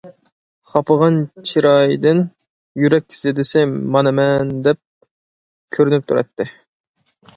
خاپىغان 0.69 1.17
چىرايىدىن 1.49 2.23
يۈرەك 2.85 3.05
زېدىسى 3.19 3.63
مانا 3.97 4.15
مەن، 4.21 4.55
دەپ 4.69 4.81
كۆرۈنۈپ 5.77 6.09
تۇراتتى. 6.13 6.49